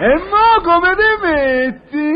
[0.00, 2.12] E mo come te metti?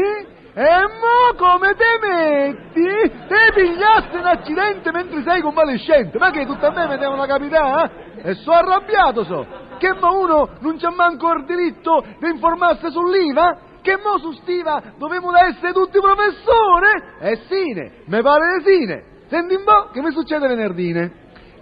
[0.54, 3.10] E mo come te metti?
[3.26, 7.90] Te pigliaste un accidente mentre sei convalescente, ma che tutta a me mi devono capitare?
[8.22, 8.30] eh?
[8.30, 9.44] E so arrabbiato so.
[9.78, 13.58] Che mo uno non c'ha manco il diritto di informarsi sull'IVA?
[13.82, 17.02] Che mo su stiva dovevamo essere tutti professori?
[17.18, 19.04] E sine, me pare di sine.
[19.26, 20.92] Senti un po' che mi succede venerdì.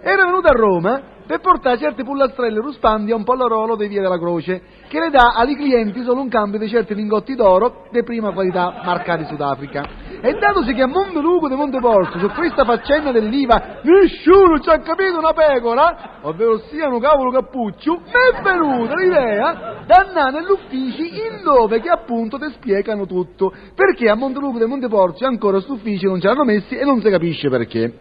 [0.03, 4.17] Era venuto a Roma per portare certe pullastrelle ruspandi a un pollorolo di Via della
[4.17, 8.33] Croce, che le dà ai clienti solo un cambio di certi lingotti d'oro di prima
[8.33, 9.81] qualità marcati Sudafrica.
[10.19, 15.19] E datosi che a Monteluco di Monteporto, su questa faccenda dell'IVA, nessuno ci ha capito
[15.19, 21.43] una pecora, ovvero sia un cavolo cappuccio, mi è venuta l'idea di andare nell'ufficio in
[21.43, 26.19] dove che appunto ti spiegano tutto, perché a Monteluco di Monteporto ancora questo ufficio non
[26.19, 27.99] ce l'hanno messi e non si capisce perché.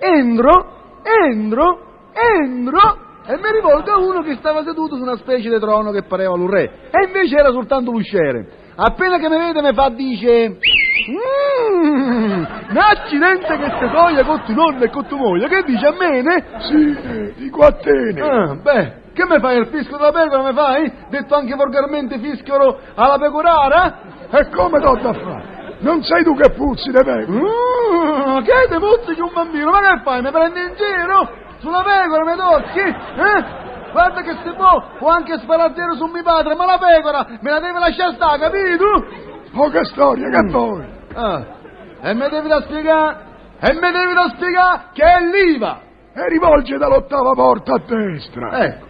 [0.00, 5.58] Entro entro, entro e mi rivolgo a uno che stava seduto su una specie di
[5.60, 8.60] trono che pareva un re e invece era soltanto l'usciere.
[8.74, 10.56] Appena che mi vede mi fa dice
[11.08, 15.92] Mmm, accidente che te toglie con tu nonna e con tu moglie, che dice a
[15.92, 16.22] me?
[16.22, 16.44] ne?
[16.58, 18.20] Sì, di quattene.
[18.20, 20.92] Ah, beh, che mi fai il fischio della pecora, mi fai?
[21.10, 24.00] Detto anche volgarmente fischiolo alla pecorara?
[24.30, 25.60] E come t'ho da fare?
[25.80, 27.26] Non sei tu che puzzi di pecora?
[27.26, 29.70] Mm, che te puzzichi un bambino?
[29.70, 30.22] Ma che fai?
[30.22, 31.28] Mi prendi in giro?
[31.62, 32.80] Sulla pecora mi tocchi?
[32.80, 33.60] Eh?
[33.92, 37.60] Guarda che se può, può anche sparare su mio padre, ma la pecora me la
[37.60, 39.70] devi lasciare stare, capito?
[39.70, 40.84] Che storia, che poi?
[41.14, 41.44] Ah,
[42.00, 43.16] e mi devi da spiegare,
[43.60, 45.80] e mi devi da spiegare che è l'IVA.
[46.14, 48.64] E rivolge dall'ottava porta a destra.
[48.64, 48.86] Ecco.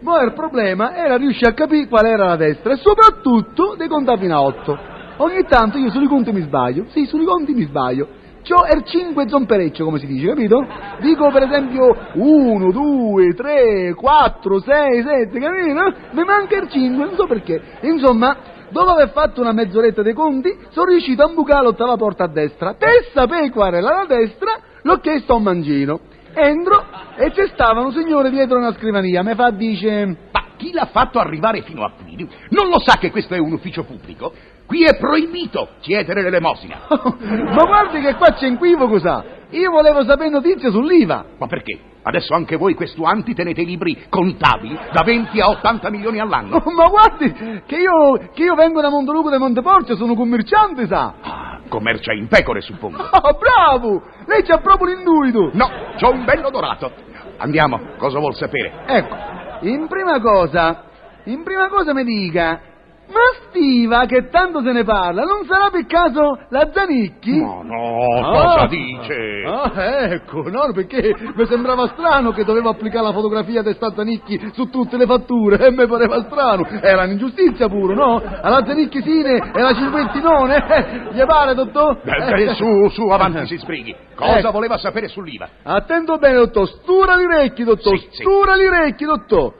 [0.00, 4.18] Ma il problema era riuscire a capire qual era la destra e soprattutto dei contare
[4.18, 4.78] fino a 8.
[5.18, 8.08] Ogni tanto io sui conti mi sbaglio, sì, sui conti mi sbaglio.
[8.46, 10.64] C'ho il 5 zompereccio, come si dice, capito?
[11.00, 15.94] Dico per esempio 1, 2, 3, 4, 6, 7, capito?
[16.12, 17.60] Mi manca il 5, non so perché.
[17.80, 18.36] Insomma,
[18.70, 22.74] dopo aver fatto una mezz'oretta dei conti, sono riuscito a bucare l'ottava porta a destra.
[22.74, 26.00] Per sapere qual era la destra, l'ho chiesto a un mangino.
[26.32, 26.84] Entro
[27.16, 30.16] e c'è stava un signore dietro una scrivania, mi fa, dice...
[30.30, 32.16] Ma chi l'ha fatto arrivare fino a qui?
[32.50, 34.32] Non lo sa che questo è un ufficio pubblico?
[34.66, 36.80] Qui è proibito chiedere l'elemosina.
[36.88, 39.24] Ma guardi che qua c'è equivoco, sa.
[39.50, 41.24] Io volevo sapere notizie sull'IVA.
[41.38, 41.78] Ma perché?
[42.02, 46.62] Adesso anche voi questuanti tenete i libri contabili da 20 a 80 milioni all'anno.
[46.74, 47.32] Ma guardi
[47.66, 51.14] che io, che io vengo da Monteluco di Monteporcio, sono commerciante, sa.
[51.20, 53.02] Ah, commercia in pecore, suppongo.
[53.02, 54.02] Oh, bravo!
[54.26, 55.50] Lei c'ha proprio l'induito.
[55.52, 56.92] No, c'ho un bello dorato.
[57.38, 58.84] Andiamo, cosa vuol sapere?
[58.86, 59.16] Ecco,
[59.62, 60.84] in prima cosa,
[61.24, 62.60] in prima cosa mi dica,
[63.08, 67.38] ma Stiva, che tanto se ne parla, non sarà per caso la Zanicchi?
[67.40, 68.66] No, no, cosa Ah.
[68.66, 69.42] dice?
[69.46, 69.72] Ah,
[70.12, 74.68] ecco, no, perché mi sembrava strano che dovevo applicare la fotografia di sta Zanicchi su
[74.68, 76.66] tutte le fatture, e mi pareva strano.
[76.82, 78.20] Era un'ingiustizia pure, no?
[78.42, 82.00] Alla Zanicchi sine e alla Cinquetti none, eh, gli pare, dottor?
[82.02, 83.94] Beh, beh, su, su, avanti, si sbrighi.
[84.14, 84.50] Cosa Ecco.
[84.50, 85.48] voleva sapere sull'IVA?
[85.62, 88.22] Attento bene, dottor, stura gli orecchi, dottor, Sì, sì.
[88.22, 89.52] stura gli orecchi, dottor.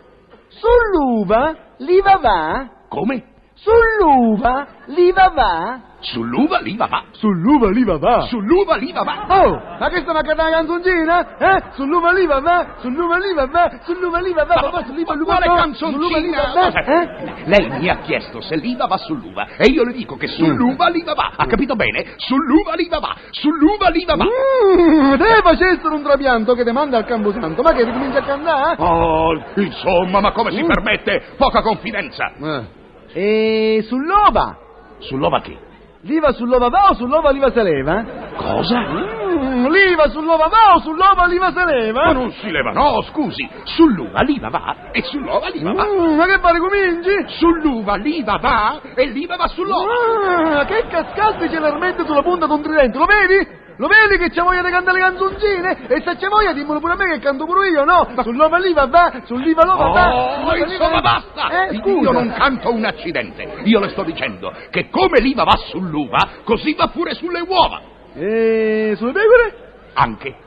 [0.48, 2.68] Sull'uva l'IVA va?
[2.88, 3.24] Come?
[3.58, 5.80] Sull'uva l'IVA va?
[5.98, 7.02] Sull'uva l'IVA va.
[7.12, 8.20] Sull'uva l'IVA va?
[8.28, 9.24] Sull'uva l'IVA va.
[9.28, 11.36] Oh, ma questa ma cantare la canzoncina?
[11.38, 11.62] Eh?
[11.72, 12.66] Sull'uva l'IVA va?
[12.80, 13.70] Sull'uva l'IVA va?
[13.82, 14.54] Sull'uva l'IVA va?
[14.56, 15.54] Ma, Papà, sull'uva ma l'IVA quale va?
[15.54, 16.52] canzoncina?
[16.54, 16.68] Va?
[16.68, 17.08] Eh?
[17.46, 21.14] Lei mi ha chiesto se l'IVA va sull'uva e io le dico che sull'uva l'IVA
[21.14, 21.32] va.
[21.36, 22.12] Ha capito bene?
[22.16, 23.16] Sull'uva l'IVA va.
[23.30, 24.24] Sull'uva l'IVA va.
[24.26, 28.76] Mm, te facessero un trapianto che ti manda al Camposanto, ma che ricomincia a cantare?
[28.82, 30.66] Oh, insomma, ma come si Mm.
[30.66, 31.22] permette?
[31.38, 32.32] Poca confidenza.
[32.38, 32.84] Eh.
[33.12, 34.58] E sull'ova?
[34.98, 35.64] Sull'ova che?
[36.02, 38.04] L'IVA sull'ova va o sull'ova l'IVA se leva?
[38.36, 38.78] Cosa?
[38.78, 42.04] Mm, l'IVA sull'ova va o sull'ova l'IVA se leva?
[42.04, 43.48] Ma non si leva, no, scusi.
[43.64, 45.84] Sull'uva l'IVA va e sull'ova l'IVA va.
[45.84, 47.10] Mm, ma che fare cominci?
[47.38, 50.60] Sull'uva l'IVA va e l'IVA va sull'ova.
[50.60, 53.64] Ah, che cascate celermente sulla punta di un tridente, lo vedi?
[53.78, 55.86] Lo vedi che c'è voglia di cantare le canzoncine?
[55.88, 58.08] E se c'è voglia dimmelo pure a me che canto pure io, no?
[58.22, 60.14] Sull'ova l'IVA va, sull'IVA l'ova va.
[60.14, 61.00] Oh, sull'ova l'IVA insomma va.
[61.00, 61.66] basta!
[61.66, 62.10] Eh, scusa.
[62.10, 63.60] Io non canto un accidente.
[63.64, 67.82] Io le sto dicendo che come l'IVA va sull'uva, così va pure sulle uova.
[68.14, 69.54] E sulle pecore?
[69.92, 70.44] Anche.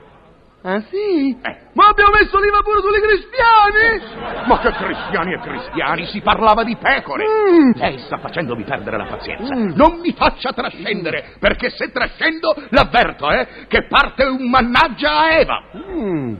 [0.62, 1.32] Ah sì?
[1.42, 1.58] Eh.
[1.74, 4.46] Ma abbiamo messo l'IVA pure sugli cristiani?
[4.46, 7.24] Ma che cristiani e cristiani, si parlava di pecore.
[7.26, 7.72] Mm.
[7.76, 9.56] Lei sta facendomi perdere la pazienza.
[9.56, 9.72] Mm.
[9.76, 15.64] Non mi faccia trascendere, perché se trascendo l'avverto, eh, che parte un mannaggia a Eva.
[15.76, 16.36] Mm.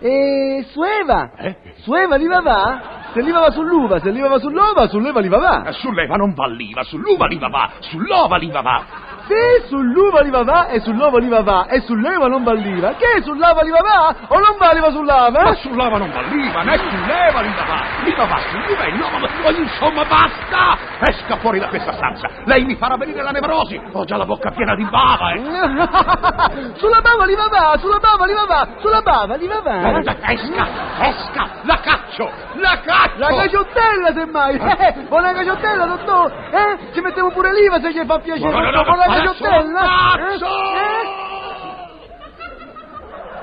[0.00, 1.30] E su Eva?
[1.36, 1.56] Eh?
[1.82, 3.01] Su Eva l'IVA va?
[3.12, 5.62] Se l'IVA va sull'uva, se l'IVA va sull'ova, sull'Eva l'IVA va.
[5.66, 8.82] Eh, Sull'Eva non va l'IVA, sull'uva l'IVA va, sull'ova l'IVA va.
[9.26, 13.62] Se sull'uva l'IVA va e sull'ova l'IVA va e sull'Eva non va l'IVA, che sull'ava
[13.62, 15.42] l'IVA va o non va l'IVA sull'ava?
[15.42, 17.82] Ma sull'ova non va l'IVA, né sull'Eva l'IVA va.
[18.02, 20.78] L'IVA va sull'uva e no, ma insomma basta!
[21.00, 22.28] Esca fuori da questa stanza.
[22.46, 23.78] Lei mi farà venire la nevrosi.
[23.92, 25.42] Ho già la bocca piena di bava, eh.
[26.80, 29.80] sulla bava l'IVA va, sulla bava l'IVA va, sulla bava l'IVA va.
[30.32, 31.78] Esca, esca, la
[32.12, 33.18] caccio, la caccio!
[33.18, 34.56] La caciottella semmai!
[34.56, 36.32] Eh, con la caciottella, dottor!
[36.50, 36.92] Eh?
[36.92, 38.50] Ci mettiamo pure l'IVA se gli fa piacere!
[38.50, 39.80] No, no, no, con la caciottella!
[39.80, 40.46] cazzo!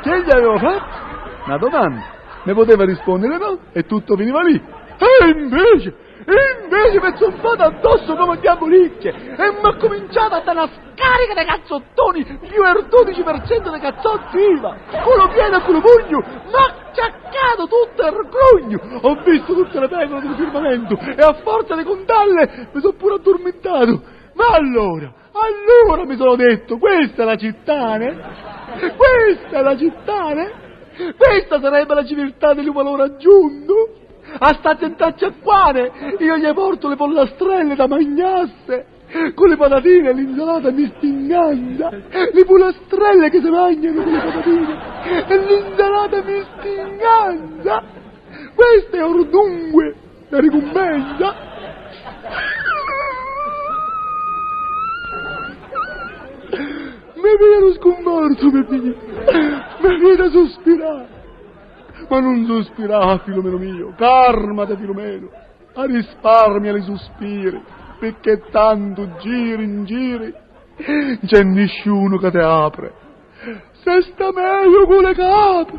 [0.01, 0.97] Che gli avevo fatto?
[1.45, 2.03] Una domanda.
[2.43, 3.57] Ne poteva rispondere no?
[3.73, 4.55] E tutto finiva lì.
[4.55, 5.95] E invece,
[6.25, 11.41] invece mi sono fatto addosso come diabolicchie e mi ha cominciato a dare una scarica
[11.41, 14.75] di cazzottoni più il 12% di cazzotti IVA.
[15.03, 16.78] Culo pieno e culo pugno, ma
[17.59, 18.99] acciaccato tutto grugno.
[19.01, 23.15] Ho visto tutte le pecore del firmamento e a forza di contarle mi sono pure
[23.15, 24.01] addormentato.
[24.33, 28.17] Ma allora, allora mi sono detto, questa è la città, né?
[28.95, 30.67] Questa è la città, né?
[31.17, 33.95] Questa sarebbe la civiltà del valore aggiunto?
[34.37, 38.85] A sta tentaccia acquare io gli porto le pollastrelle da magnasse
[39.33, 44.77] con le patatine l'insalata mi stinganza le pollastrelle che si mangiano con le patatine.
[45.27, 47.83] E l'insalata mi stinganza
[48.55, 49.95] questa è or dunque
[50.29, 51.35] la ricompensa
[57.15, 58.95] mi viene sconforto mi viene.
[59.81, 61.07] Mi viene a sospirare.
[62.09, 65.29] Ma non sospirare, Filomeno mio, calmate, Filomeno,
[65.73, 67.61] a risparmia i sospiri,
[67.99, 70.33] perché tanto giri in giri,
[71.25, 72.93] c'è nessuno che te apre.
[73.83, 75.78] Se sta meglio con le capre.